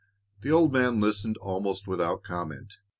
[0.41, 2.77] The old man listened almost without comment.